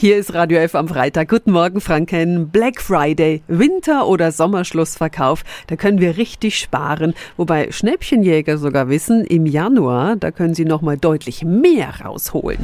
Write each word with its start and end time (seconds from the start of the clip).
Hier 0.00 0.16
ist 0.16 0.32
Radio 0.32 0.60
F 0.60 0.76
am 0.76 0.86
Freitag. 0.86 1.28
Guten 1.28 1.50
Morgen, 1.50 1.80
Franken. 1.80 2.50
Black 2.50 2.80
Friday, 2.80 3.42
Winter- 3.48 4.06
oder 4.06 4.30
Sommerschlussverkauf. 4.30 5.42
Da 5.66 5.74
können 5.74 6.00
wir 6.00 6.16
richtig 6.16 6.56
sparen. 6.56 7.14
Wobei 7.36 7.72
Schnäppchenjäger 7.72 8.58
sogar 8.58 8.88
wissen, 8.88 9.24
im 9.24 9.44
Januar, 9.44 10.14
da 10.14 10.30
können 10.30 10.54
sie 10.54 10.64
nochmal 10.64 10.98
deutlich 10.98 11.42
mehr 11.42 11.92
rausholen. 12.04 12.60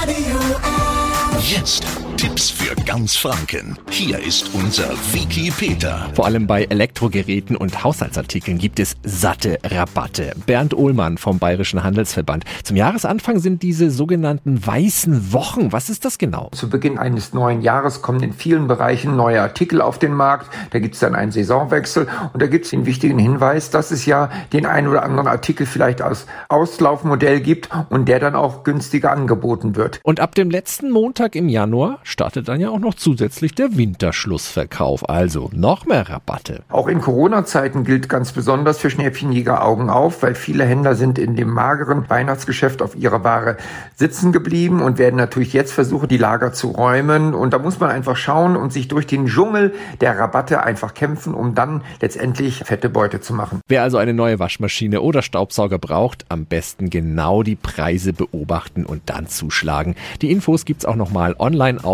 Radio 0.00 0.38
F. 0.62 1.52
Jetzt 1.56 2.03
Tipps 2.16 2.48
für 2.48 2.76
ganz 2.84 3.16
Franken. 3.16 3.76
Hier 3.90 4.20
ist 4.20 4.54
unser 4.54 4.90
Wiki 5.12 5.50
Peter. 5.50 6.08
Vor 6.14 6.26
allem 6.26 6.46
bei 6.46 6.64
Elektrogeräten 6.64 7.56
und 7.56 7.82
Haushaltsartikeln 7.82 8.58
gibt 8.58 8.78
es 8.78 8.94
satte 9.02 9.58
Rabatte. 9.64 10.32
Bernd 10.46 10.74
Ohlmann 10.74 11.18
vom 11.18 11.40
Bayerischen 11.40 11.82
Handelsverband. 11.82 12.44
Zum 12.62 12.76
Jahresanfang 12.76 13.40
sind 13.40 13.62
diese 13.62 13.90
sogenannten 13.90 14.64
weißen 14.64 15.32
Wochen. 15.32 15.72
Was 15.72 15.90
ist 15.90 16.04
das 16.04 16.16
genau? 16.18 16.50
Zu 16.52 16.70
Beginn 16.70 16.98
eines 16.98 17.34
neuen 17.34 17.62
Jahres 17.62 18.00
kommen 18.00 18.22
in 18.22 18.32
vielen 18.32 18.68
Bereichen 18.68 19.16
neue 19.16 19.42
Artikel 19.42 19.80
auf 19.80 19.98
den 19.98 20.14
Markt. 20.14 20.46
Da 20.70 20.78
gibt 20.78 20.94
es 20.94 21.00
dann 21.00 21.16
einen 21.16 21.32
Saisonwechsel 21.32 22.06
und 22.32 22.40
da 22.40 22.46
gibt 22.46 22.66
es 22.66 22.70
den 22.70 22.86
wichtigen 22.86 23.18
Hinweis, 23.18 23.70
dass 23.70 23.90
es 23.90 24.06
ja 24.06 24.30
den 24.52 24.66
einen 24.66 24.86
oder 24.86 25.02
anderen 25.02 25.26
Artikel 25.26 25.66
vielleicht 25.66 26.00
als 26.00 26.26
Auslaufmodell 26.48 27.40
gibt 27.40 27.68
und 27.90 28.06
der 28.06 28.20
dann 28.20 28.36
auch 28.36 28.62
günstiger 28.62 29.10
angeboten 29.10 29.74
wird. 29.74 30.00
Und 30.04 30.20
ab 30.20 30.36
dem 30.36 30.48
letzten 30.50 30.92
Montag 30.92 31.34
im 31.34 31.48
Januar 31.48 31.98
startet 32.04 32.48
dann 32.48 32.60
ja 32.60 32.68
auch 32.68 32.78
noch 32.78 32.94
zusätzlich 32.94 33.54
der 33.54 33.76
Winterschlussverkauf. 33.76 35.08
Also 35.08 35.50
noch 35.52 35.86
mehr 35.86 36.08
Rabatte. 36.08 36.62
Auch 36.68 36.86
in 36.86 37.00
Corona-Zeiten 37.00 37.82
gilt 37.82 38.08
ganz 38.08 38.32
besonders 38.32 38.78
für 38.78 38.90
Schnäppchenjäger 38.90 39.64
Augen 39.64 39.90
auf, 39.90 40.22
weil 40.22 40.34
viele 40.34 40.64
Händler 40.64 40.94
sind 40.94 41.18
in 41.18 41.34
dem 41.34 41.48
mageren 41.48 42.08
Weihnachtsgeschäft 42.08 42.82
auf 42.82 42.94
ihrer 42.94 43.24
Ware 43.24 43.56
sitzen 43.96 44.30
geblieben 44.32 44.82
und 44.82 44.98
werden 44.98 45.16
natürlich 45.16 45.52
jetzt 45.52 45.72
versuchen, 45.72 46.08
die 46.08 46.18
Lager 46.18 46.52
zu 46.52 46.68
räumen. 46.68 47.34
Und 47.34 47.52
da 47.52 47.58
muss 47.58 47.80
man 47.80 47.90
einfach 47.90 48.16
schauen 48.16 48.56
und 48.56 48.72
sich 48.72 48.88
durch 48.88 49.06
den 49.06 49.26
Dschungel 49.26 49.74
der 50.00 50.18
Rabatte 50.18 50.62
einfach 50.62 50.94
kämpfen, 50.94 51.34
um 51.34 51.54
dann 51.54 51.82
letztendlich 52.00 52.58
fette 52.64 52.90
Beute 52.90 53.20
zu 53.20 53.32
machen. 53.32 53.60
Wer 53.66 53.82
also 53.82 53.96
eine 53.96 54.12
neue 54.12 54.38
Waschmaschine 54.38 55.00
oder 55.00 55.22
Staubsauger 55.22 55.78
braucht, 55.78 56.26
am 56.28 56.44
besten 56.44 56.90
genau 56.90 57.42
die 57.42 57.56
Preise 57.56 58.12
beobachten 58.12 58.84
und 58.84 59.02
dann 59.06 59.26
zuschlagen. 59.26 59.96
Die 60.20 60.30
Infos 60.30 60.66
gibt's 60.66 60.84
auch 60.84 60.96
nochmal 60.96 61.34
online 61.38 61.82
auf 61.82 61.93